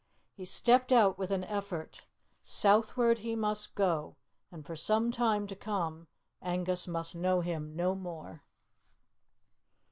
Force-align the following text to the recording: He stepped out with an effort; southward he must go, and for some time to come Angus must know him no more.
He 0.33 0.45
stepped 0.45 0.91
out 0.91 1.19
with 1.19 1.29
an 1.29 1.43
effort; 1.43 2.07
southward 2.41 3.19
he 3.19 3.35
must 3.35 3.75
go, 3.75 4.15
and 4.51 4.65
for 4.65 4.75
some 4.75 5.11
time 5.11 5.45
to 5.45 5.55
come 5.55 6.07
Angus 6.41 6.87
must 6.87 7.15
know 7.15 7.41
him 7.41 7.75
no 7.75 7.93
more. 7.93 8.41